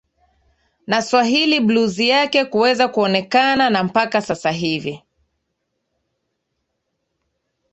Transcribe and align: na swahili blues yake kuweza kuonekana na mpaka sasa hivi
na 0.87 1.01
swahili 1.01 1.59
blues 1.59 1.99
yake 1.99 2.45
kuweza 2.45 2.87
kuonekana 2.87 3.69
na 3.69 3.83
mpaka 3.83 4.21
sasa 4.21 4.51
hivi 4.51 5.03